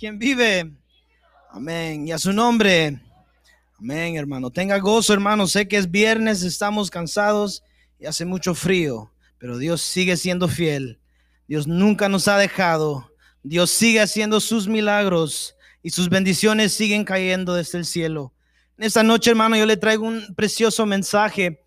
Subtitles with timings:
[0.00, 0.72] quien vive.
[1.50, 2.08] Amén.
[2.08, 2.98] Y a su nombre.
[3.78, 4.50] Amén, hermano.
[4.50, 5.46] Tenga gozo, hermano.
[5.46, 7.62] Sé que es viernes, estamos cansados
[7.98, 10.98] y hace mucho frío, pero Dios sigue siendo fiel.
[11.46, 13.12] Dios nunca nos ha dejado.
[13.42, 18.32] Dios sigue haciendo sus milagros y sus bendiciones siguen cayendo desde el cielo.
[18.78, 21.62] En esta noche, hermano, yo le traigo un precioso mensaje.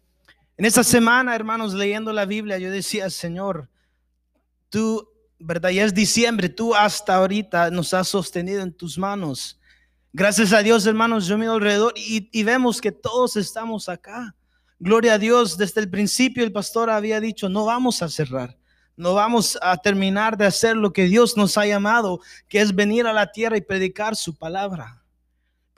[0.58, 3.70] En esta semana, hermanos, leyendo la Biblia, yo decía, Señor,
[4.70, 5.13] tú
[5.44, 5.70] ¿verdad?
[5.70, 9.60] Ya es diciembre, tú hasta ahorita nos has sostenido en tus manos.
[10.14, 14.36] Gracias a Dios, hermanos, yo miro alrededor y, y, vemos que todos estamos acá.
[14.80, 18.58] Gloria a Dios, desde el principio el pastor había dicho, no vamos a cerrar,
[18.96, 23.06] no vamos a terminar de hacer lo que Dios nos ha llamado, que es venir
[23.08, 25.04] a la tierra y predicar su palabra.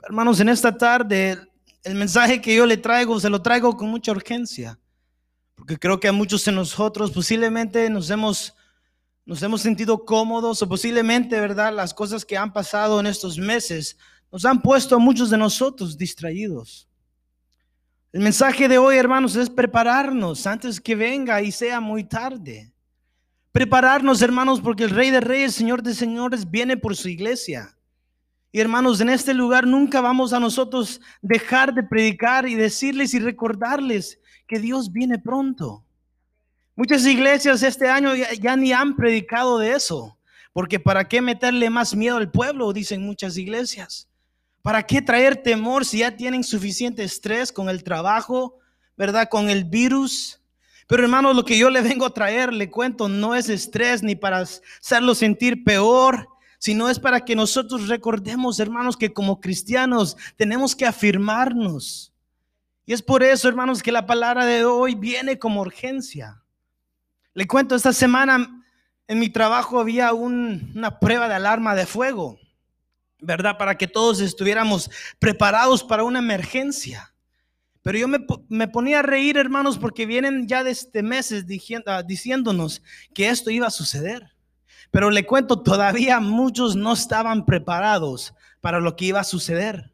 [0.02, 1.38] Hermanos, en esta tarde
[1.82, 4.78] el mensaje que yo le traigo, se lo traigo con mucha urgencia,
[5.54, 8.54] porque creo que a muchos de nosotros posiblemente nos hemos
[9.26, 11.74] nos hemos sentido cómodos o posiblemente, ¿verdad?
[11.74, 13.98] Las cosas que han pasado en estos meses
[14.30, 16.88] nos han puesto a muchos de nosotros distraídos.
[18.12, 22.72] El mensaje de hoy, hermanos, es prepararnos antes que venga y sea muy tarde.
[23.50, 27.76] Prepararnos, hermanos, porque el Rey de Reyes, Señor de Señores, viene por su iglesia.
[28.52, 33.18] Y hermanos, en este lugar nunca vamos a nosotros dejar de predicar y decirles y
[33.18, 35.85] recordarles que Dios viene pronto.
[36.78, 40.18] Muchas iglesias este año ya, ni han predicado de eso,
[40.52, 42.70] porque ¿para qué meterle más miedo al pueblo?
[42.74, 44.10] Dicen muchas iglesias.
[44.60, 48.58] ¿Para qué traer temor si ya tienen suficiente estrés con el trabajo,
[48.94, 49.26] verdad?
[49.30, 50.42] Con el virus.
[50.86, 54.14] Pero hermano, lo que yo le vengo a traer, le cuento, no es estrés ni
[54.14, 60.76] para hacerlo sentir peor, sino es para que nosotros recordemos, hermanos, que como cristianos tenemos
[60.76, 62.12] que afirmarnos.
[62.84, 66.42] Y es por eso, hermanos, que la palabra de hoy viene como urgencia.
[67.36, 68.64] Le cuento, esta semana
[69.06, 72.38] en mi trabajo había una prueba de alarma de fuego,
[73.20, 73.58] ¿verdad?
[73.58, 77.12] Para que todos estuviéramos preparados para una emergencia.
[77.82, 81.44] Pero yo me, ponía a reír, hermanos, porque vienen ya desde meses
[81.84, 82.80] ah, diciéndonos
[83.12, 84.32] que esto iba a suceder.
[84.90, 88.32] Pero le cuento, todavía muchos no estaban preparados
[88.62, 89.92] para lo que iba a suceder.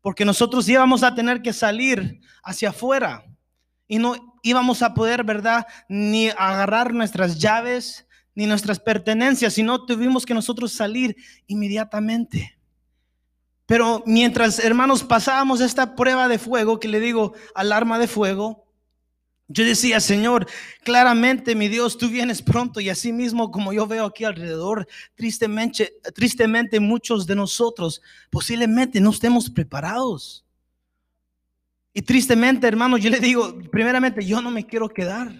[0.00, 3.24] Porque nosotros íbamos a tener que salir hacia afuera
[3.88, 5.66] y no íbamos a poder, ¿verdad?
[5.88, 8.06] Ni agarrar nuestras llaves
[8.36, 11.16] ni nuestras pertenencias, sino tuvimos que nosotros salir
[11.46, 12.58] inmediatamente.
[13.66, 18.64] Pero mientras, hermanos, pasábamos esta prueba de fuego, que le digo alarma de fuego,
[19.48, 20.46] yo decía, Señor,
[20.82, 25.94] claramente, mi Dios, tú vienes pronto y así mismo como yo veo aquí alrededor, tristemente,
[26.14, 30.43] tristemente muchos de nosotros posiblemente no estemos preparados.
[31.94, 35.32] Y tristemente, hermanos, yo le digo, primeramente, yo no me quiero quedar.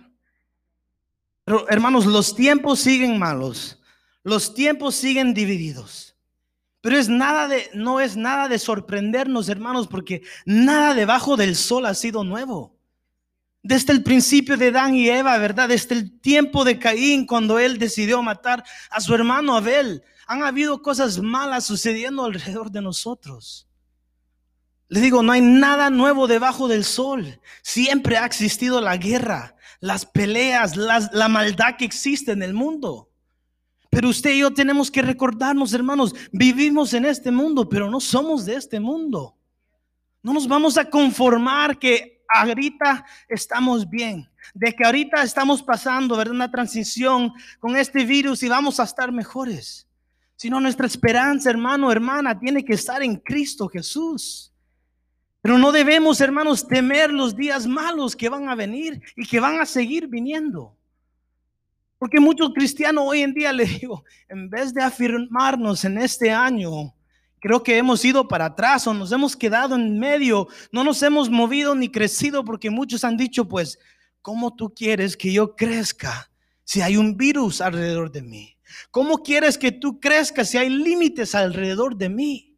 [1.45, 3.83] Pero, hermanos, los tiempos siguen malos.
[4.23, 6.17] Los tiempos siguen divididos.
[6.81, 11.87] Pero es nada de, no es nada de sorprendernos, hermanos, porque nada debajo del sol
[11.87, 12.79] ha sido nuevo.
[13.63, 15.71] Desde el principio de Adán y Eva, ¿verdad?
[15.71, 20.83] Desde el tiempo de Caín, cuando él decidió matar a su hermano Abel, han habido
[20.83, 23.67] cosas malas sucediendo alrededor de nosotros.
[24.89, 27.41] Le digo, no hay nada nuevo debajo del sol.
[27.63, 33.11] Siempre ha existido la guerra, las peleas, la maldad que existe en el mundo.
[33.95, 38.45] Pero usted y yo tenemos que recordarnos, hermanos, vivimos en este mundo, pero no somos
[38.45, 39.37] de este mundo.
[40.21, 46.35] No nos vamos a conformar que ahorita estamos bien, de que ahorita estamos pasando ¿verdad?
[46.35, 49.87] una transición con este virus y vamos a estar mejores.
[50.35, 54.53] Sino nuestra esperanza, hermano, hermana, tiene que estar en Cristo Jesús.
[55.45, 59.61] Pero no debemos, hermanos, temer los días malos que van a venir y que van
[59.61, 60.75] a seguir viniendo.
[61.99, 66.95] Porque muchos cristianos hoy en día, le digo, en vez de afirmarnos en este año,
[67.41, 71.29] creo que hemos ido para atrás o nos hemos quedado en medio, no nos hemos
[71.29, 73.79] movido ni crecido porque muchos han dicho, pues,
[74.23, 76.31] ¿cómo tú quieres que yo crezca
[76.65, 78.57] si hay un virus alrededor de mí?
[78.91, 82.54] ¿Cómo quieres que tú crezcas si hay límites alrededor de mí?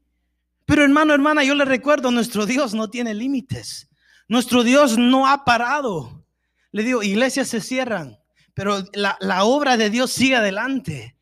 [0.67, 3.89] Pero hermano, hermana, yo le recuerdo, nuestro Dios no tiene límites.
[4.29, 6.25] Nuestro Dios no ha parado.
[6.73, 8.19] Le digo, iglesias se cierran,
[8.53, 11.17] pero la, obra de Dios sigue adelante.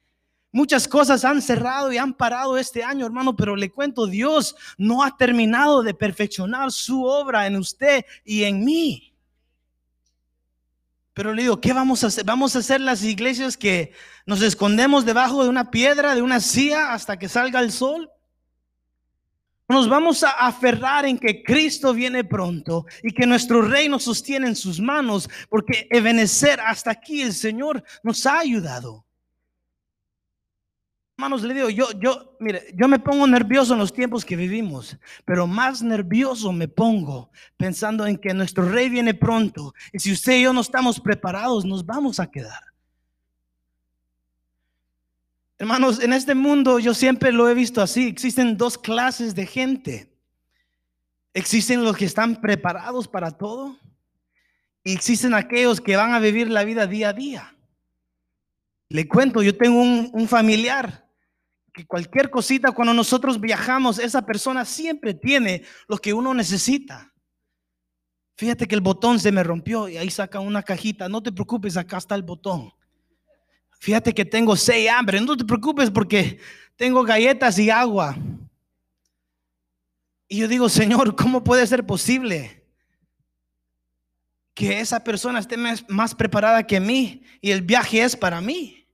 [0.50, 5.05] Muchas cosas han cerrado y han parado este año, hermano, pero le cuento, Dios no
[5.05, 9.14] ha terminado de perfeccionar su obra en usted y en mí.
[11.12, 12.25] Pero le digo, ¿qué vamos a hacer?
[12.25, 13.93] Vamos a hacer las iglesias que
[14.26, 18.11] nos escondemos debajo de una piedra, de una silla, hasta que salga el sol.
[19.74, 24.54] Nos vamos a aferrar en que Cristo viene pronto y que nuestro reino sostiene en
[24.54, 29.04] sus manos, porque Ebenecer hasta aquí el Señor nos ha ayudado.
[31.18, 34.96] Hermanos, le digo, yo, yo, mire, yo me pongo nervioso en los tiempos que vivimos,
[35.24, 39.74] pero más nervioso me pongo pensando en que nuestro rey viene pronto.
[39.92, 42.73] Y si usted y yo no estamos preparados, nos vamos a quedar.
[45.58, 48.08] Hermanos, en este mundo yo siempre lo he visto así.
[48.08, 50.12] Existen dos clases de gente.
[51.32, 53.78] Existen los que están preparados para todo
[54.84, 57.56] y existen aquellos que van a vivir la vida día a día.
[58.88, 61.08] Le cuento, yo tengo un, familiar
[61.72, 67.12] que cualquier cosita cuando nosotros viajamos, esa persona siempre tiene lo que uno necesita.
[68.36, 71.08] Fíjate que el botón se me rompió y ahí saca una cajita.
[71.08, 72.72] No te preocupes, acá está el botón.
[73.84, 75.20] Fíjate que tengo seis hambre.
[75.20, 76.40] No te preocupes porque
[76.75, 78.16] tengo galletas y agua.
[80.26, 82.64] Y yo digo, Señor, ¿cómo puede ser posible
[84.54, 85.58] que esa persona esté
[85.88, 88.86] más preparada que mí y el viaje es para mí?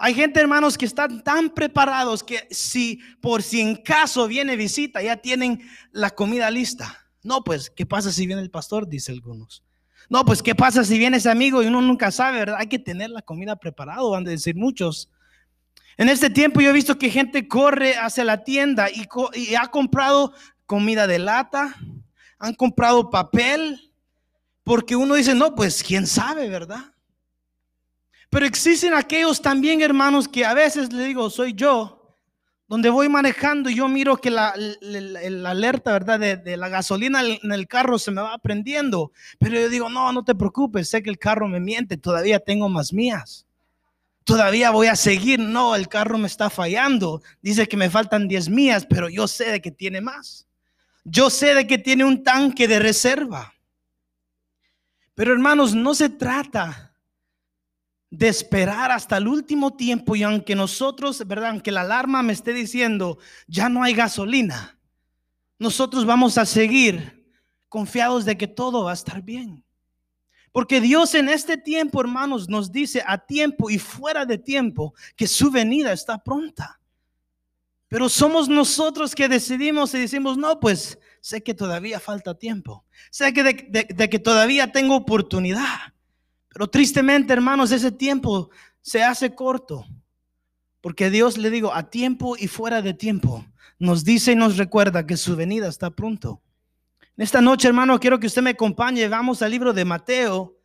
[0.00, 5.00] Hay gente, hermanos, que están tan preparados que si por si en caso viene visita,
[5.00, 5.62] ya tienen
[5.92, 7.06] la comida lista.
[7.22, 8.88] No, pues, ¿qué pasa si viene el pastor?
[8.88, 9.62] Dice algunos.
[10.10, 12.56] No, pues, ¿qué pasa si viene ese amigo y uno nunca sabe, verdad?
[12.58, 15.08] Hay que tener la comida preparada, van a decir muchos.
[15.96, 19.68] En este tiempo yo he visto que gente corre hacia la tienda y, y ha
[19.68, 20.34] comprado
[20.66, 21.76] comida de lata,
[22.40, 23.92] han comprado papel,
[24.64, 26.92] porque uno dice, no, pues, ¿quién sabe, verdad?
[28.30, 31.99] Pero existen aquellos también, hermanos, que a veces le digo, soy yo,
[32.70, 34.54] donde voy manejando y yo miro que la,
[35.44, 36.20] alerta, ¿verdad?
[36.20, 39.10] De, la gasolina en el carro se me va prendiendo.
[39.40, 42.68] Pero yo digo, no, no te preocupes, sé que el carro me miente, todavía tengo
[42.68, 43.44] más mías.
[44.22, 47.22] Todavía voy a seguir, no, el carro me está fallando.
[47.42, 50.46] Dice que me faltan 10 mías, pero yo sé de que tiene más.
[51.02, 53.52] Yo sé de que tiene un tanque de reserva.
[55.16, 56.89] Pero hermanos, no se trata
[58.10, 61.50] de esperar hasta el último tiempo y aunque nosotros, ¿verdad?
[61.50, 64.78] Aunque la alarma me esté diciendo, ya no hay gasolina,
[65.58, 67.32] nosotros vamos a seguir
[67.68, 69.64] confiados de que todo va a estar bien.
[70.52, 75.28] Porque Dios en este tiempo, hermanos, nos dice a tiempo y fuera de tiempo que
[75.28, 76.80] su venida está pronta.
[77.86, 82.84] Pero somos nosotros que decidimos y decimos, no, pues sé que todavía falta tiempo.
[83.10, 85.89] Sé que de que todavía tengo oportunidad.
[86.52, 88.50] Pero tristemente, hermanos, ese tiempo
[88.80, 89.86] se hace corto.
[90.80, 93.44] Porque Dios, le digo, a tiempo y fuera de tiempo,
[93.78, 96.42] nos dice y nos recuerda que su venida está pronto.
[97.16, 99.06] Esta noche, hermano, quiero que usted me acompañe.
[99.06, 100.56] Vamos al libro de Mateo.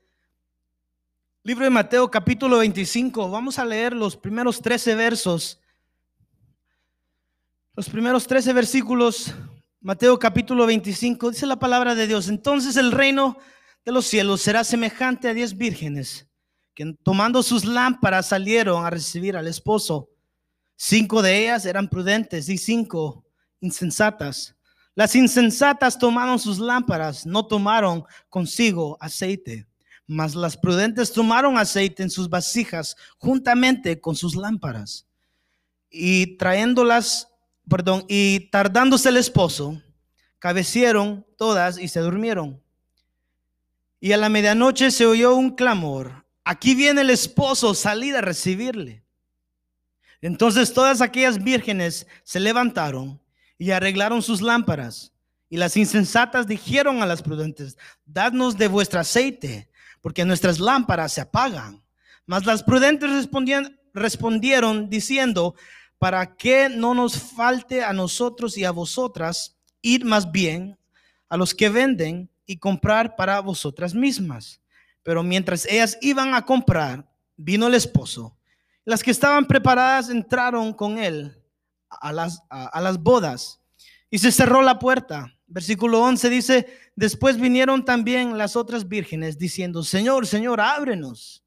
[1.43, 3.29] Libro de Mateo, capítulo 25.
[3.29, 5.59] Vamos a leer los primeros 13 versos.
[7.75, 9.35] Los primeros 13 versículos.
[9.81, 11.31] Mateo, capítulo 25.
[11.31, 12.29] Dice la palabra de Dios.
[12.29, 13.37] Entonces el reino
[13.85, 16.27] de los cielos será semejante a diez vírgenes
[16.73, 20.09] que tomando sus lámparas salieron a recibir al esposo.
[20.75, 23.23] Cinco de ellas eran prudentes y cinco
[23.61, 24.53] insensatas.
[24.93, 29.65] Las insensatas tomaron sus lámparas, no tomaron consigo aceite,
[30.05, 35.07] mas las prudentes tomaron aceite en sus vasijas juntamente con sus lámparas.
[35.89, 37.29] Y trayéndolas,
[37.69, 39.81] perdón, y tardándose el esposo,
[40.39, 42.64] cabecieron todas y se durmieron.
[44.05, 46.27] Y a la medianoche se oyó un clamor.
[46.43, 49.03] Aquí viene el esposo, salir a recibirle.
[50.21, 53.19] Entonces todas aquellas vírgenes se levantaron
[53.57, 55.11] y arreglaron sus lámparas.
[55.49, 59.71] Y las insensatas dijeron a las prudentes, dadnos de vuestro aceite,
[60.01, 61.83] porque nuestras lámparas se apagan.
[62.27, 65.55] Mas las prudentes respondían, respondieron diciendo,
[65.97, 70.77] para que no nos falte a nosotros y a vosotras, ir más bien
[71.27, 74.61] a los que venden y comprar para vosotras mismas.
[75.03, 78.35] Pero mientras ellas iban a comprar, vino el esposo.
[78.83, 81.35] Las que estaban preparadas entraron con él
[81.89, 83.61] a las, a, las bodas
[84.09, 85.31] y se cerró la puerta.
[85.47, 91.43] Versículo 11 dice, después vinieron también las otras vírgenes diciendo, Señor, Señor, ábrenos.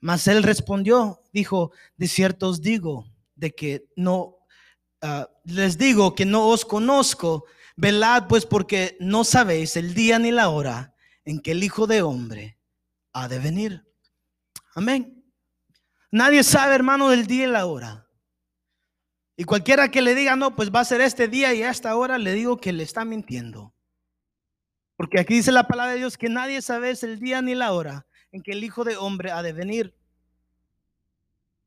[0.00, 4.36] Mas él respondió, dijo, de cierto os digo, de que no,
[5.00, 7.46] ah, les digo que no os conozco.
[7.76, 12.02] Velad pues porque no sabéis el día ni la hora en que el Hijo de
[12.02, 12.58] Hombre
[13.12, 13.84] ha de venir.
[14.74, 15.24] Amén.
[16.10, 18.08] Nadie sabe, hermano, del día y la hora.
[19.36, 22.18] Y cualquiera que le diga, no, pues va a ser este día y esta hora,
[22.18, 23.74] le digo que le está mintiendo.
[24.96, 28.06] Porque aquí dice la palabra de Dios que nadie sabe el día ni la hora
[28.30, 29.96] en que el Hijo de Hombre ha de venir.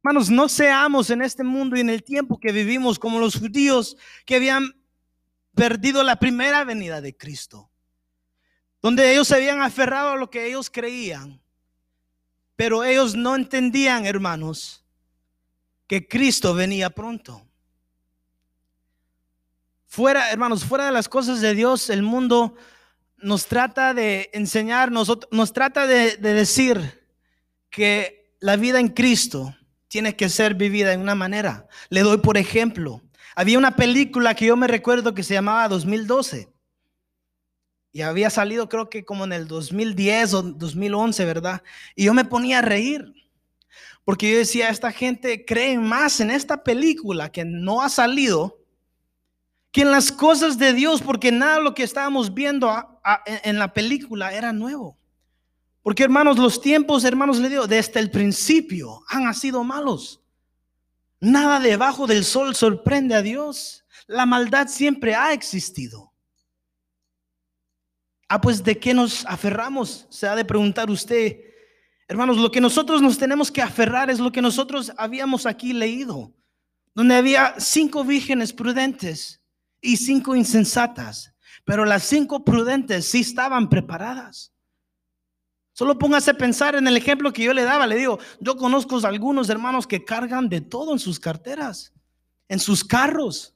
[0.02, 3.98] Hermanos, no seamos en este mundo y en el tiempo que vivimos como los judíos
[4.26, 4.74] que habían
[5.58, 7.70] perdido la primera venida de Cristo,
[8.82, 11.42] donde ellos se habían aferrado a lo que ellos creían,
[12.56, 14.86] pero ellos no entendían, hermanos,
[15.88, 17.44] que Cristo venía pronto.
[19.88, 22.56] Fuera, hermanos, fuera de las cosas de Dios, el mundo
[23.18, 27.04] nos trata de enseñar, nos, nos trata de, de decir
[27.72, 29.56] que la vida en Cristo
[29.88, 31.68] tiene que ser vivida de una manera.
[31.90, 33.02] Le doy por ejemplo,
[33.38, 36.52] había una película que yo me recuerdo que se llamaba 2012.
[37.92, 41.62] Y había salido creo que como en el 2010 o 2011, ¿verdad?
[41.96, 43.14] Y yo me ponía a reír.
[44.04, 48.58] Porque yo decía, esta gente cree más en esta película que no ha salido
[49.72, 52.74] que en las cosas de Dios, porque nada de lo que estábamos viendo
[53.44, 54.98] en la película era nuevo.
[55.84, 60.24] Porque hermanos, los tiempos, hermanos, le digo, desde el principio han sido malos.
[61.20, 63.86] Nada debajo del sol sorprende a Dios.
[64.06, 66.14] La maldad siempre ha existido.
[68.30, 71.40] Ah, pues de qué nos aferramos, se ha de preguntar usted.
[72.08, 76.34] Hermanos, lo que nosotros nos tenemos que aferrar es lo que nosotros habíamos aquí leído,
[76.94, 79.42] donde había cinco vírgenes prudentes
[79.82, 81.34] y cinco insensatas,
[81.64, 84.54] pero las cinco prudentes sí estaban preparadas.
[85.78, 87.86] Solo póngase a pensar en el ejemplo que yo le daba.
[87.86, 91.94] Le digo, yo conozco a algunos hermanos que cargan de todo en sus carteras,
[92.50, 93.54] en sus carros.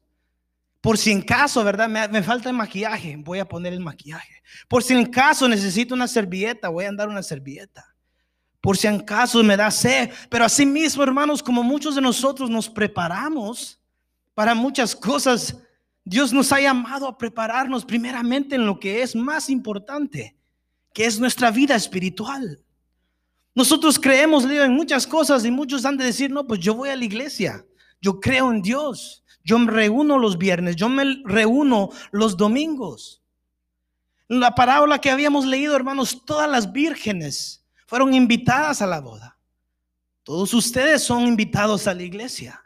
[0.81, 1.89] Por si en caso, ¿verdad?
[1.89, 4.43] Me, falta el maquillaje, voy a poner el maquillaje.
[4.67, 7.83] Por si en caso necesito una servilleta, voy a andar una servilleta.
[8.61, 10.11] Por si en caso me da sed.
[10.29, 13.81] Pero así mismo, hermanos, como muchos de nosotros nos preparamos
[14.35, 15.57] para muchas cosas,
[16.05, 20.35] Dios nos ha llamado a prepararnos primeramente en lo que es más importante,
[20.93, 22.59] que es nuestra vida espiritual.
[23.53, 26.95] Nosotros creemos, en muchas cosas y muchos han de decir, no, pues yo voy a
[26.95, 27.65] la iglesia,
[28.01, 33.21] yo creo en Dios, yo me reúno los viernes, yo me reúno los domingos.
[34.27, 39.37] La parábola que habíamos leído, hermanos, todas las vírgenes fueron invitadas a la boda.
[40.23, 42.63] Todos ustedes son invitados a la iglesia.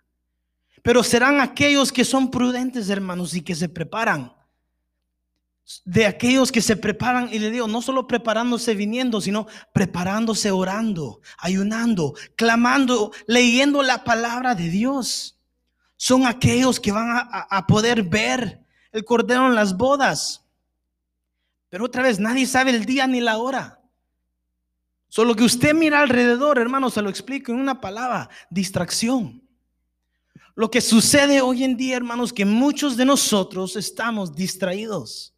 [0.84, 4.32] Pero serán aquellos que son prudentes, hermanos, y que se preparan
[5.84, 11.22] de aquellos que se preparan, y le digo, no solo preparándose viniendo, sino preparándose orando,
[11.38, 15.40] ayunando, clamando, leyendo la palabra de Dios.
[15.98, 20.46] Son aquellos que van a, poder ver el cordero en las bodas.
[21.70, 23.82] Pero otra vez, nadie sabe el día ni la hora.
[25.10, 29.42] Solo que usted mira alrededor, hermano, se lo explico en una palabra, distracción.
[30.54, 35.35] Lo que sucede hoy en día, hermanos, que muchos de nosotros estamos distraídos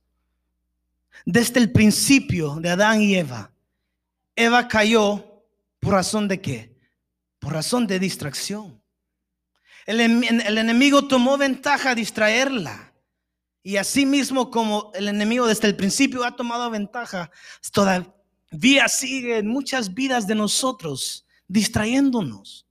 [1.26, 3.52] desde el principio de Adán y Eva.
[4.36, 5.44] Eva cayó
[5.80, 6.76] por razón de qué?
[7.40, 8.82] Por razón de distracción.
[9.86, 12.94] El, el enemigo tomó ventaja a distraerla.
[13.64, 17.32] Y así mismo como el enemigo desde el principio ha tomado ventaja,
[17.72, 22.66] todavía sigue en muchas vidas de nosotros distrayéndonos.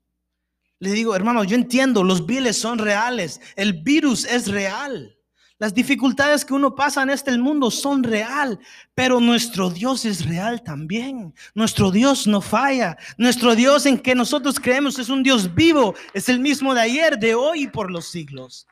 [0.78, 5.15] Le digo, hermano, yo entiendo, los viles son reales, el virus es real.
[5.58, 8.58] Las dificultades que uno pasa en este mundo son real,
[8.94, 11.34] pero nuestro Dios es real también.
[11.54, 12.98] Nuestro Dios no falla.
[13.16, 17.18] Nuestro Dios en que nosotros creemos es un Dios vivo, es el mismo de ayer,
[17.18, 18.66] de hoy y por los siglos.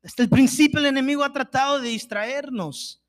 [0.00, 3.02] Desde el principio el enemigo ha tratado de distraernos.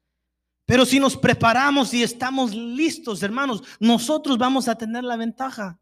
[0.66, 5.78] Pero si nos preparamos y estamos listos, hermanos, nosotros vamos a tener la ventaja.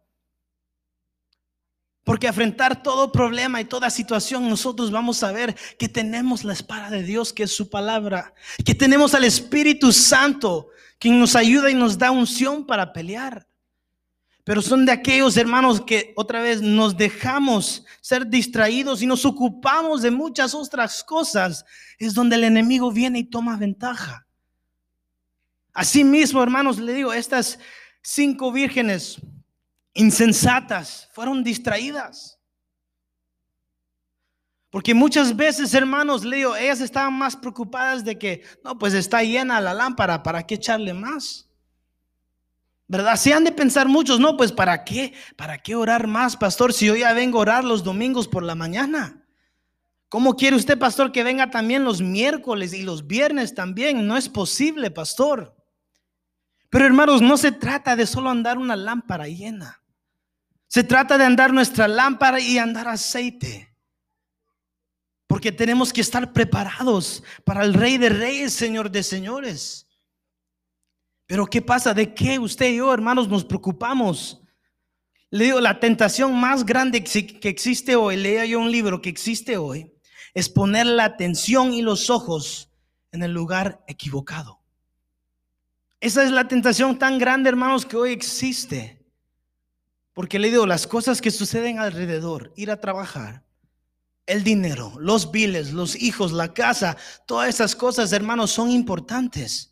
[2.10, 6.90] Porque afrontar todo problema y toda situación, nosotros vamos a ver que tenemos la espada
[6.90, 8.34] de Dios, que es su palabra,
[8.66, 13.48] que tenemos al Espíritu Santo, quien nos ayuda y nos da unción para pelear.
[14.44, 20.02] Pero son de aquellos hermanos que otra vez nos dejamos ser distraídos y nos ocupamos
[20.02, 21.64] de muchas otras cosas.
[22.00, 24.26] Es donde el enemigo viene y toma ventaja.
[25.74, 27.60] Asimismo, hermanos, le digo, estas
[28.02, 29.22] cinco vírgenes
[30.00, 32.40] insensatas, fueron distraídas.
[34.70, 39.60] Porque muchas veces, hermanos, leo, ellas estaban más preocupadas de que, no, pues está llena
[39.60, 41.50] la lámpara, ¿para qué echarle más?
[42.88, 43.18] ¿Verdad?
[43.18, 45.14] Se han de pensar muchos, no, pues ¿para qué?
[45.36, 48.56] ¿Para qué orar más, pastor, si yo ya vengo a orar los domingos por la
[48.56, 49.26] mañana?
[50.08, 54.08] ¿Cómo quiere usted, pastor, que venga también los miércoles y los viernes también?
[54.08, 55.56] No es posible, pastor.
[56.70, 59.79] Pero hermanos, no se trata de solo andar una lámpara llena.
[60.70, 63.76] Se trata de andar nuestra lámpara y andar aceite.
[65.26, 69.88] Porque tenemos que estar preparados para el Rey de Reyes, Señor de Señores.
[71.26, 71.94] Pero ¿qué pasa?
[71.94, 74.42] ¿De qué usted y yo, hermanos, nos preocupamos?
[75.32, 79.58] Le digo, la tentación más grande que existe hoy, lea yo un libro que existe
[79.58, 79.92] hoy,
[80.36, 82.72] es poner la atención y los ojos
[83.12, 84.62] en el lugar equivocado.
[86.00, 88.99] Esa es la tentación tan grande, hermanos, que hoy existe.
[90.14, 93.44] Porque le digo, las cosas que suceden alrededor, ir a trabajar,
[94.26, 99.70] el dinero, los biles, los hijos, la casa, todas esas cosas, hermanos, son importantes.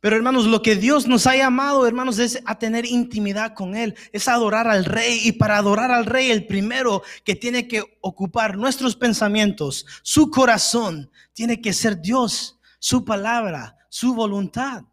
[0.00, 3.96] Pero hermanos, lo que Dios nos ha llamado, hermanos, es a tener intimidad con Él,
[4.12, 5.20] es adorar al Rey.
[5.24, 11.10] Y para adorar al Rey, el primero que tiene que ocupar nuestros pensamientos, su corazón,
[11.32, 14.84] tiene que ser Dios, su palabra, su voluntad.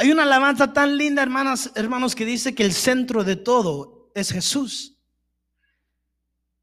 [0.00, 4.30] Hay una alabanza tan linda, hermanas, hermanos, que dice que el centro de todo es
[4.30, 4.96] Jesús.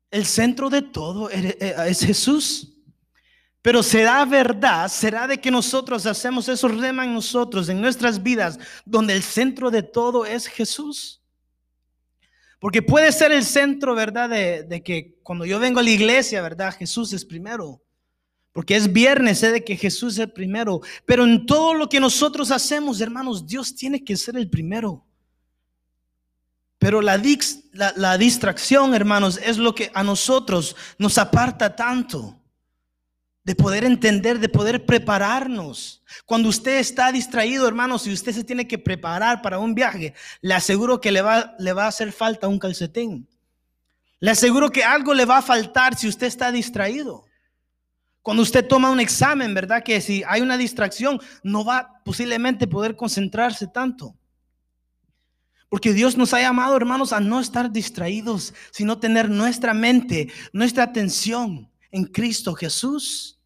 [0.09, 2.77] El centro de todo es Jesús.
[3.61, 8.57] Pero será verdad, será de que nosotros hacemos eso rema en nosotros, en nuestras vidas,
[8.85, 11.21] donde el centro de todo es Jesús.
[12.61, 14.29] Porque puede ser el centro, ¿verdad?
[14.29, 16.73] De, que cuando yo vengo a la iglesia, ¿verdad?
[16.73, 17.81] Jesús es primero.
[18.55, 20.79] Porque es viernes, sé de que Jesús es el primero.
[21.05, 25.05] Pero en todo lo que nosotros hacemos, hermanos, Dios tiene que ser el primero.
[26.79, 27.21] Pero la,
[27.97, 32.41] la, distracción, hermanos, es lo que a nosotros nos aparta tanto
[33.43, 36.01] de poder entender, de poder prepararnos.
[36.25, 40.53] Cuando usted está distraído, hermanos, si usted se tiene que preparar para un viaje, le
[40.53, 43.27] aseguro que le va, le va a hacer falta un calcetín.
[44.21, 47.24] Le aseguro que algo le va a faltar si usted está distraído.
[48.25, 49.83] Cuando usted toma un examen, ¿verdad?
[49.83, 54.15] Que si hay una distracción, no va posiblemente poder concentrarse tanto.
[55.69, 60.85] Porque Dios nos ha llamado, hermanos, a no estar distraídos, sino tener nuestra mente, nuestra
[60.85, 63.37] atención en Cristo Jesús.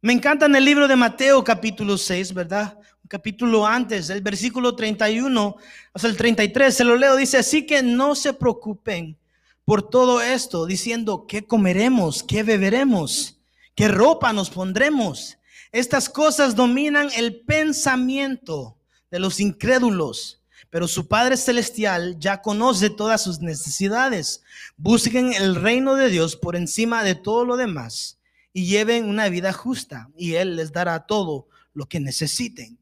[0.00, 2.78] Me encanta en el libro de Mateo capítulo 6, ¿verdad?
[3.02, 5.56] Un capítulo antes, el versículo 31
[5.92, 9.18] hasta el 33, se lo leo, dice, así que no se preocupen
[9.64, 12.22] por todo esto, diciendo, ¿qué comeremos?
[12.22, 13.37] ¿Qué beberemos?
[13.78, 15.38] ¿Qué ropa nos pondremos?
[15.70, 18.76] Estas cosas dominan el pensamiento
[19.08, 24.42] de los incrédulos pero su Padre Celestial ya conoce todas sus necesidades.
[24.76, 28.18] Busquen el reino de Dios por encima de todo lo demás
[28.52, 32.78] y lleven una vida justa y Él les dará todo lo que necesiten.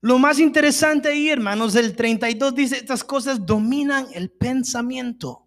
[0.00, 5.45] Lo más interesante ahí, hermanos, del 32 dice, estas cosas dominan el pensamiento.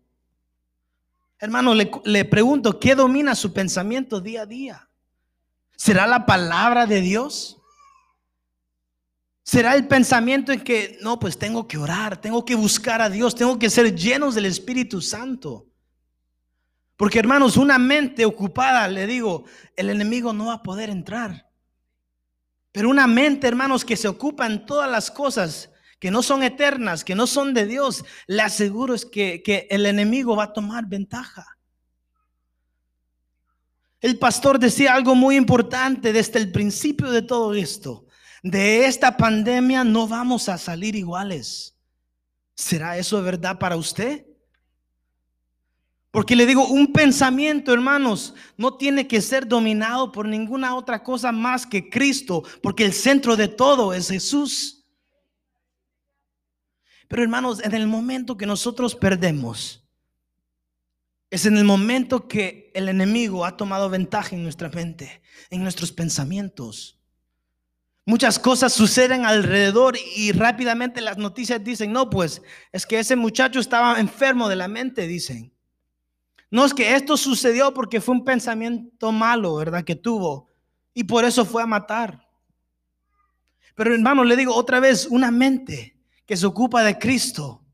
[1.39, 4.89] Hermano, le, le pregunto, ¿qué domina su pensamiento día a día?
[5.75, 7.57] ¿Será la palabra de Dios?
[9.43, 13.33] Será el pensamiento en que, no, pues tengo que orar, tengo que buscar a Dios,
[13.33, 15.65] tengo que ser llenos del Espíritu Santo.
[16.97, 19.45] Porque hermanos, una mente ocupada, le digo,
[19.77, 21.49] el enemigo no va a poder entrar.
[22.73, 27.03] Pero una mente, hermanos, que se ocupa en todas las cosas que no son eternas,
[27.03, 30.87] que no son de Dios, le aseguro es que, que el enemigo va a tomar
[30.87, 31.45] ventaja.
[34.01, 38.05] El pastor decía algo muy importante desde el principio de todo esto.
[38.41, 41.75] De esta pandemia no vamos a salir iguales.
[42.55, 44.25] ¿Será eso verdad para usted?
[46.11, 51.31] Porque le digo, un pensamiento, hermanos, no tiene que ser dominado por ninguna otra cosa
[51.31, 54.78] más que Cristo, porque el centro de todo es Jesús.
[57.09, 59.83] Pero hermanos, en el momento que nosotros perdemos,
[61.31, 65.91] es en el momento que el enemigo ha tomado ventaja en nuestra mente, en nuestros
[65.91, 66.99] pensamientos.
[68.05, 73.59] Muchas cosas suceden alrededor y rápidamente las noticias dicen, no, pues es que ese muchacho
[73.59, 75.51] estaba enfermo de la mente, dicen.
[76.51, 79.83] No es que esto sucedió porque fue un pensamiento malo, ¿verdad?
[79.83, 80.47] Que tuvo
[80.93, 82.27] y por eso fue a matar.
[83.73, 85.98] Pero hermano, le digo otra vez, una mente
[86.29, 87.65] que se ocupa de Cristo,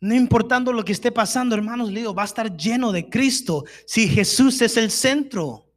[0.00, 3.64] no importando lo que esté pasando, hermanos, le digo, va a estar lleno de Cristo
[3.86, 5.70] si Jesús es el centro.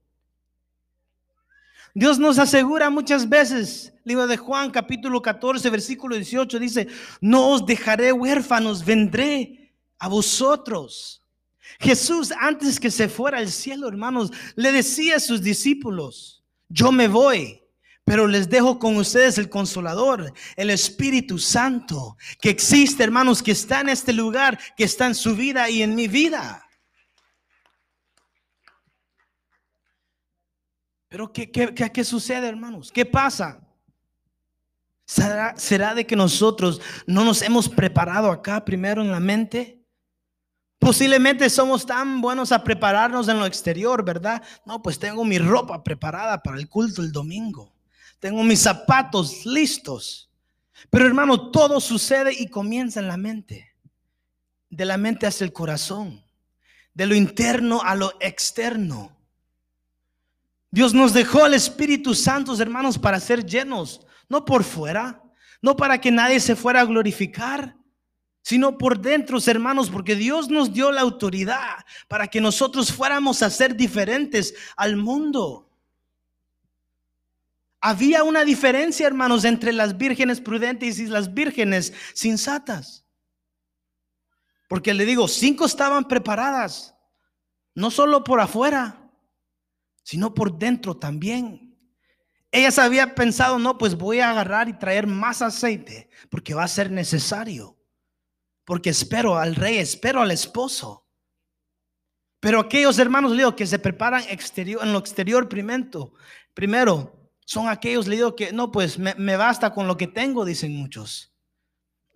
[1.94, 6.88] Dios nos asegura muchas veces, libro de Juan capítulo 14, versículo 18 dice,
[7.22, 11.22] no os dejaré huérfanos, vendré a vosotros.
[11.80, 17.08] Jesús antes que se fuera al cielo, hermanos, le decía a sus discípulos, yo me
[17.08, 17.62] voy,
[18.06, 23.82] pero les dejo con ustedes el consolador, el Espíritu Santo, que existe, hermanos, que está
[23.82, 26.70] en este lugar, que está en su vida y en mi vida.
[31.10, 32.92] Pero ¿qué, qué, sucede, hermanos?
[32.92, 33.60] ¿Qué pasa?
[35.06, 39.84] ¿Será, ¿Será de que nosotros no nos hemos preparado acá primero en la mente?
[40.78, 44.44] Posiblemente somos tan buenos a prepararnos en lo exterior, ¿verdad?
[44.64, 47.75] No, pues tengo mi ropa preparada para el culto el domingo.
[48.20, 50.30] Tengo mis zapatos listos.
[50.90, 53.76] Pero hermano, todo sucede y comienza en la mente.
[54.70, 56.24] De la mente hacia el corazón.
[56.94, 59.16] De lo interno a lo externo.
[60.76, 65.24] Dios nos dejó el Espíritu Santo, hermanos, para ser llenos, no por fuera,
[65.62, 67.78] no para que nadie se fuera a glorificar,
[68.42, 71.78] sino por dentro, hermanos, porque Dios nos dio la autoridad
[72.10, 75.65] para que nosotros fuéramos a ser diferentes al mundo.
[77.88, 83.06] Había una diferencia, hermanos, entre las vírgenes prudentes y las vírgenes sensatas.
[84.68, 86.96] Porque le digo, cinco estaban preparadas,
[87.76, 89.12] no solo por afuera,
[90.02, 91.78] sino por dentro también.
[92.52, 96.68] Ellas habían pensado, no, pues voy a agarrar y traer más aceite, porque va a
[96.68, 97.76] ser necesario
[98.66, 101.08] porque espero al rey, espero al esposo.
[102.40, 108.16] Pero aquellos hermanos, le digo, que se preparan en lo exterior primero, son aquellos, le
[108.16, 111.32] digo, que no, pues me, basta con lo que tengo, dicen muchos.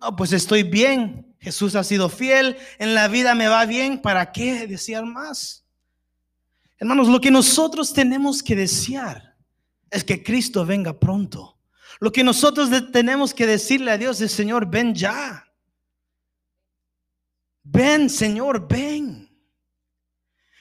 [0.00, 4.32] No, pues estoy bien, Jesús ha sido fiel, en la vida me va bien, ¿para
[4.32, 5.64] qué desear más?
[6.78, 9.36] Hermanos, lo que nosotros tenemos que desear
[9.90, 11.58] es que Cristo venga pronto.
[12.00, 15.44] Lo que nosotros tenemos que decirle a Dios es, Señor, ven ya.
[17.62, 19.29] Ven, Señor, ven.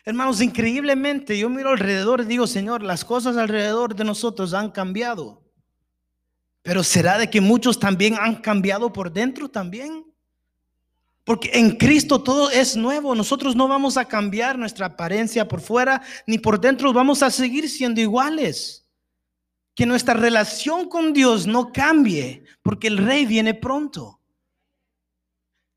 [0.10, 5.44] Hermanos, increíblemente yo miro alrededor y digo, Señor, las cosas alrededor de nosotros han cambiado.
[6.64, 10.04] Pero ¿será de que muchos también han cambiado por dentro también?
[11.24, 13.14] Porque en Cristo todo es nuevo.
[13.14, 16.92] Nosotros no vamos a cambiar nuestra apariencia por fuera ni por dentro.
[16.92, 18.88] Vamos a seguir siendo iguales.
[19.76, 24.22] Que nuestra relación con Dios no cambie porque el rey viene pronto.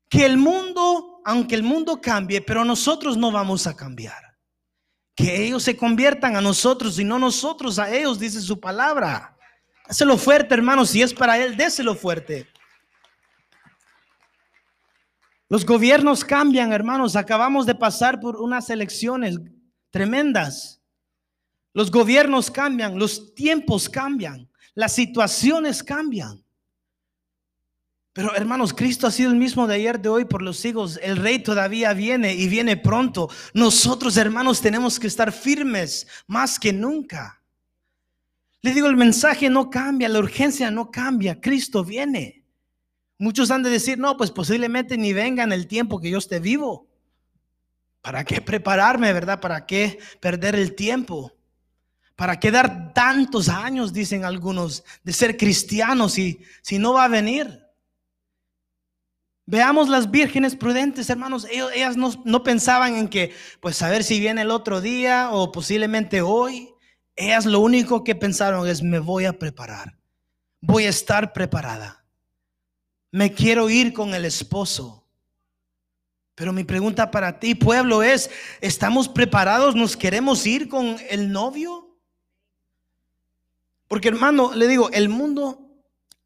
[0.09, 4.37] Que el mundo aunque el mundo cambie, pero nosotros no vamos a cambiar.
[5.15, 9.37] Que ellos se conviertan a nosotros y no nosotros a ellos, dice su palabra.
[9.87, 12.47] Déselo fuerte, hermanos, si es para Él, déselo fuerte.
[15.49, 17.15] Los gobiernos cambian, hermanos.
[17.15, 19.37] Acabamos de pasar por unas elecciones
[19.91, 20.81] tremendas.
[21.73, 26.42] Los gobiernos cambian, los tiempos cambian, las situaciones cambian.
[28.13, 30.99] Pero hermanos, Cristo ha sido el mismo de ayer, de hoy, por los siglos.
[31.01, 33.27] El rey todavía viene y viene pronto.
[33.55, 37.41] Nosotros, hermanos, tenemos que estar firmes más que nunca.
[38.61, 41.41] Le digo, el mensaje no cambia, la urgencia no cambia.
[41.41, 42.45] Cristo viene.
[43.17, 46.39] Muchos han de decir, no, pues posiblemente ni venga en el tiempo que yo esté
[46.39, 46.87] vivo.
[48.01, 49.39] ¿Para qué prepararme, verdad?
[49.39, 51.33] ¿Para qué perder el tiempo?
[52.15, 57.09] ¿Para qué dar tantos años, dicen algunos, de ser cristianos si, si no va a
[57.09, 57.62] venir?
[59.45, 61.45] Veamos las vírgenes prudentes, hermanos.
[61.51, 66.21] Ellas no, pensaban en que, pues, a ver si viene el otro día o posiblemente
[66.21, 66.73] hoy.
[67.15, 69.97] Ellas lo único que pensaron es, me voy a preparar.
[70.61, 72.05] Voy a estar preparada.
[73.11, 75.05] Me quiero ir con el esposo.
[76.35, 79.75] Pero mi pregunta para ti, pueblo, es, ¿estamos preparados?
[79.75, 81.99] ¿Nos queremos ir con el novio?
[83.87, 85.69] Porque hermano, le digo, el mundo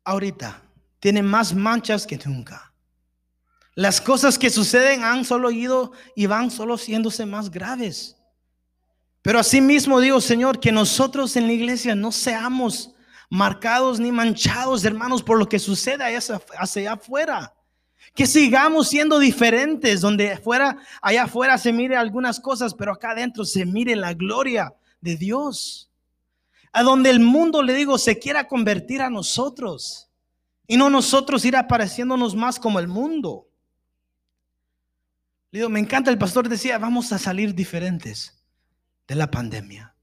[0.05, 0.61] ahorita
[0.99, 2.66] tiene más manchas que nunca.
[3.77, 8.17] Las cosas que suceden han solo ido y van solo siéndose más graves.
[9.21, 12.95] Pero asimismo digo, Señor, que nosotros en la iglesia no seamos
[13.29, 17.53] marcados ni manchados, hermanos, por lo que sucede hacia, hacia afuera.
[18.15, 23.45] Que sigamos siendo diferentes, donde afuera, allá afuera se mire algunas cosas, pero acá adentro
[23.45, 25.91] se mire la gloria de Dios.
[26.71, 30.09] A donde el mundo, le digo, se quiera convertir a nosotros.
[30.65, 33.46] Y no nosotros ir apareciéndonos más como el mundo.
[35.51, 38.43] Le digo, me encanta, el pastor decía, vamos a salir diferentes
[39.07, 39.95] de la pandemia.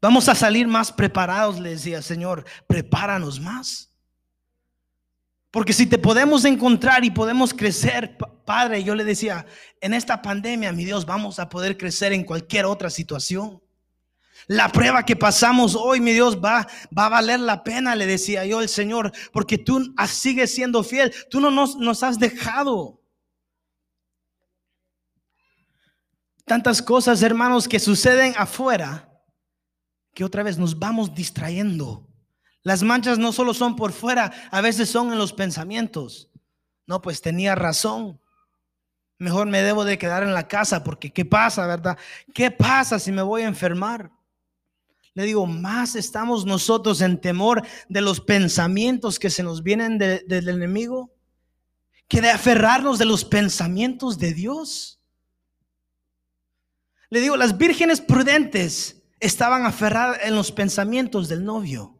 [0.00, 3.92] Vamos a salir más preparados, le decía, Señor, prepáranos más.
[5.50, 9.46] Porque si te podemos encontrar y podemos crecer, Padre, yo le decía,
[9.80, 13.60] en esta pandemia, mi Dios, vamos a poder crecer en cualquier otra situación.
[14.46, 18.46] La prueba que pasamos hoy, mi Dios, va, va a valer la pena, le decía
[18.46, 22.99] yo al Señor, porque tú sigues siendo fiel, tú no nos, nos has dejado.
[26.50, 29.08] Tantas cosas, hermanos, que suceden afuera,
[30.12, 32.08] que otra vez nos vamos distrayendo.
[32.64, 36.28] Las manchas no solo son por fuera, a veces son en los pensamientos.
[36.88, 38.20] No, pues tenía razón.
[39.16, 41.96] Mejor me debo de quedar en la casa porque ¿qué pasa, verdad?
[42.34, 44.10] ¿Qué pasa si me voy a enfermar?
[45.14, 50.48] Le digo, más estamos nosotros en temor de los pensamientos que se nos vienen del
[50.48, 51.14] enemigo
[52.08, 54.99] que de aferrarnos de los pensamientos de Dios.
[57.10, 61.98] Le digo, las vírgenes prudentes estaban aferradas en los pensamientos del novio.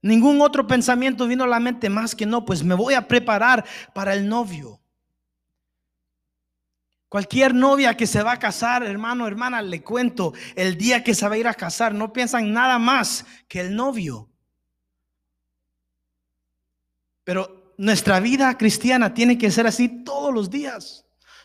[0.00, 3.64] Ningún otro pensamiento vino a la mente más que no, pues me voy a preparar
[3.94, 4.80] para el novio.
[7.08, 11.28] Cualquier novia que se va a casar, hermano, hermana, le cuento, el día que se
[11.28, 14.30] va a ir a casar, no piensan nada más que el novio.
[17.22, 21.01] Pero nuestra vida cristiana tiene que ser así todos los días.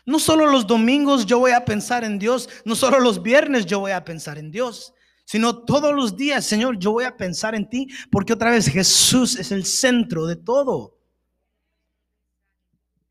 [0.08, 3.80] No solo los domingos yo voy a pensar en Dios, no solo los viernes yo
[3.80, 4.94] voy a pensar en Dios,
[5.26, 9.38] sino todos los días, Señor, yo voy a pensar en ti, porque otra vez Jesús
[9.38, 10.96] es el centro de todo.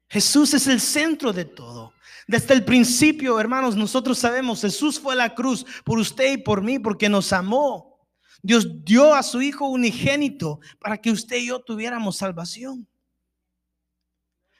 [0.09, 1.93] Jesús es el centro de todo.
[2.27, 6.63] Desde el principio, hermanos, nosotros sabemos, Jesús fue a la cruz por usted y por
[6.63, 7.99] mí, porque nos amó.
[8.41, 12.87] Dios dio a su Hijo unigénito para que usted y yo tuviéramos salvación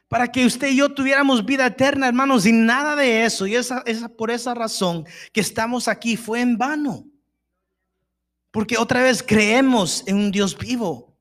[0.08, 3.46] para que usted y yo tuviéramos vida eterna, hermanos, y nada de eso.
[3.46, 7.06] Y esa, esa, por esa razón que estamos aquí fue en vano.
[8.52, 11.17] Porque otra vez creemos en un Dios vivo.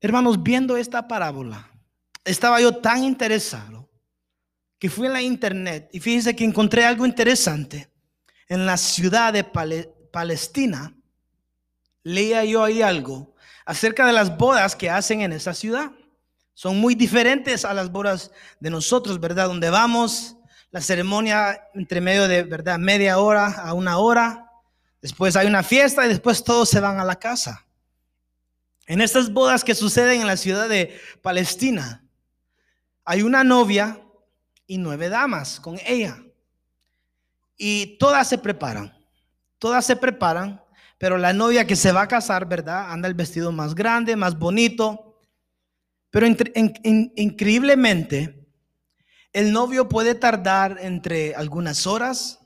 [0.00, 1.70] Hermanos, viendo esta parábola,
[2.24, 3.88] estaba yo tan interesado
[4.78, 7.90] que fui en la internet y fíjense que encontré algo interesante.
[8.48, 10.96] En la ciudad de Palestina,
[12.02, 13.34] leía yo ahí algo
[13.66, 15.92] acerca de las bodas que hacen en esa ciudad.
[16.58, 19.46] Son muy diferentes a las bodas de nosotros, ¿verdad?
[19.46, 20.34] Donde vamos,
[20.72, 22.80] la ceremonia entre medio de, ¿verdad?
[22.80, 24.50] Media hora a una hora.
[25.00, 27.64] Después hay una fiesta y después todos se van a la casa.
[28.88, 32.04] En estas bodas que suceden en la ciudad de Palestina,
[33.04, 34.02] hay una novia
[34.66, 36.20] y nueve damas con ella.
[37.56, 38.98] Y todas se preparan.
[39.60, 40.60] Todas se preparan,
[40.98, 42.90] pero la novia que se va a casar, ¿verdad?
[42.90, 45.07] Anda el vestido más grande, más bonito
[46.10, 48.38] pero increíblemente,
[49.32, 52.40] el novio puede tardar entre algunas horas,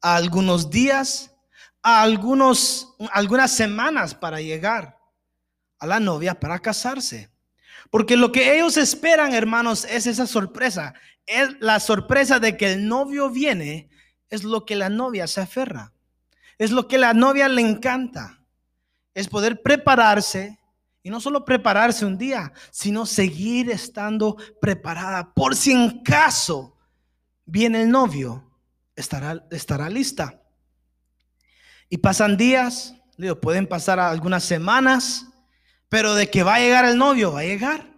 [0.00, 1.34] a algunos días,
[1.82, 4.98] a algunos, algunas semanas para llegar
[5.78, 7.30] a la novia para casarse.
[7.90, 10.94] Porque lo que ellos esperan, hermanos, es esa sorpresa.
[11.26, 13.90] Es la sorpresa de que el novio viene,
[14.30, 15.92] es lo que la novia se aferra.
[16.58, 18.40] Es lo que la novia le encanta.
[19.14, 20.58] Es poder prepararse
[21.02, 25.32] y no solo prepararse un día, sino seguir estando preparada.
[25.34, 26.76] Por si en caso
[27.44, 28.50] viene el novio,
[28.94, 30.40] estará, estará lista.
[31.88, 35.26] Y pasan días, digo, pueden pasar algunas semanas,
[35.88, 37.92] pero de que va a llegar el novio, va a llegar.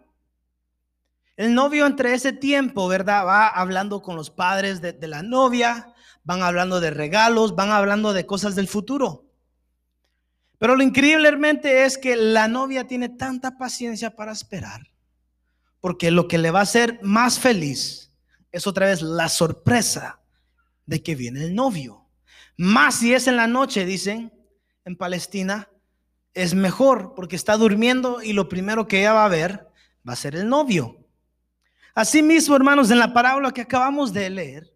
[1.37, 3.27] El novio entre ese tiempo, ¿verdad?
[3.27, 8.13] Va hablando con los padres de, de la novia, van hablando de regalos, van hablando
[8.13, 9.25] de cosas del futuro.
[10.59, 14.89] Pero lo increíblemente es que la novia tiene tanta paciencia para esperar,
[15.81, 18.13] porque lo que le va a hacer más feliz
[18.53, 20.21] es otra vez la sorpresa
[20.87, 22.09] de que viene el novio.
[22.57, 24.33] Más si es en la noche, dicen
[24.85, 25.69] en Palestina,
[26.35, 29.69] es mejor porque está durmiendo y lo primero que ella va a ver
[30.07, 31.05] va a ser el novio.
[31.95, 34.75] Asimismo, hermanos, en la parábola que acabamos de leer,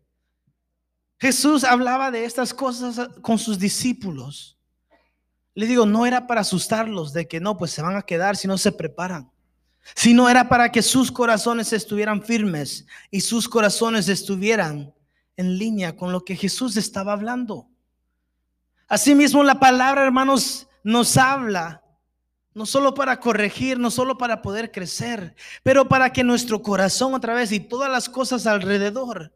[1.19, 4.58] Jesús hablaba de estas cosas con sus discípulos.
[5.59, 8.47] Le digo, no era para asustarlos de que no, pues se van a quedar si
[8.47, 9.29] no se preparan.
[9.97, 14.95] Sino era para que sus corazones estuvieran firmes y sus corazones estuvieran
[15.37, 17.69] en línea con lo que Jesús estaba hablando.
[18.87, 21.83] Asimismo, la palabra, hermanos, nos habla
[22.55, 27.35] no solo para corregir, no solo para poder crecer, pero para que nuestro corazón otra
[27.35, 29.35] vez y todas las cosas alrededor,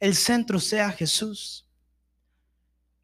[0.00, 1.68] el centro sea Jesús.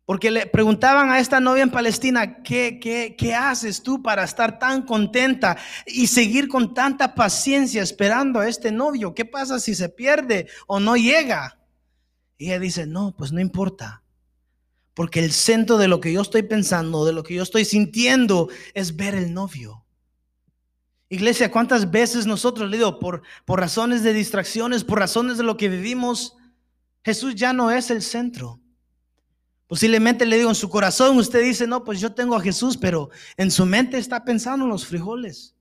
[0.08, 4.58] Porque le preguntaban a esta novia en Palestina, ¿qué, qué, qué haces tú para estar
[4.58, 9.12] tan contenta y seguir con tanta paciencia esperando a este novio?
[9.12, 11.58] ¿Qué pasa si se pierde o no llega?
[12.38, 14.02] Y ella dice, no, pues no importa.
[14.94, 18.48] Porque el centro de lo que yo estoy pensando, de lo que yo estoy sintiendo,
[18.72, 19.84] es ver el novio.
[21.10, 25.58] Iglesia, ¿cuántas veces nosotros, le digo, por, por razones de distracciones, por razones de lo
[25.58, 26.34] que vivimos,
[27.04, 28.58] Jesús ya no es el centro?
[29.68, 33.10] Posiblemente le digo en su corazón, usted dice, no, pues yo tengo a Jesús, pero
[33.36, 35.54] en su mente está pensando en los frijoles.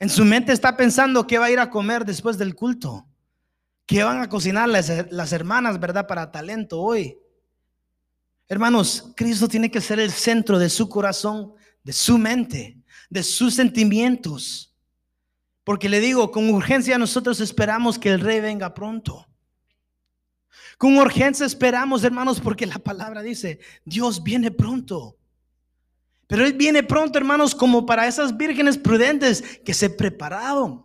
[0.00, 3.06] En su mente está pensando qué va a ir a comer después del culto.
[3.86, 7.16] ¿Qué van a cocinar las, las hermanas, verdad, para talento hoy?
[8.48, 12.78] Hermanos, Cristo tiene que ser el centro de su corazón, de su mente,
[13.10, 14.74] de sus sentimientos.
[15.62, 19.28] Porque le digo, con urgencia nosotros esperamos que el rey venga pronto.
[20.78, 25.16] Con urgencia esperamos, hermanos, porque la palabra dice, Dios viene pronto.
[26.26, 30.84] Pero Él viene pronto, hermanos, como para esas vírgenes prudentes que se prepararon.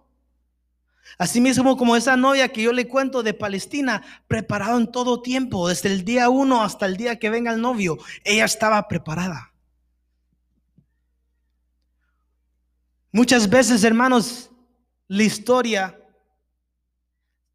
[1.17, 5.91] Asimismo, como esa novia que yo le cuento de Palestina, preparado en todo tiempo, desde
[5.91, 9.51] el día uno hasta el día que venga el novio, ella estaba preparada.
[13.11, 14.51] Muchas veces, hermanos,
[15.07, 15.98] la historia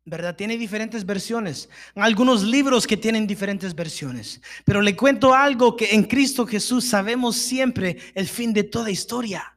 [0.04, 0.36] ¿verdad?
[0.36, 1.68] Tiene diferentes versiones.
[1.94, 4.40] Algunos libros que tienen diferentes versiones.
[4.64, 9.56] Pero le cuento algo que en Cristo Jesús sabemos siempre el fin de toda historia.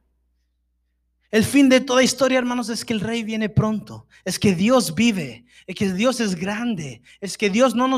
[1.30, 4.06] El fin de toda historia, hermanos, es que el rey viene pronto.
[4.24, 5.44] Es que Dios vive.
[5.66, 7.02] Es que Dios es grande.
[7.20, 7.96] Es que Dios no nos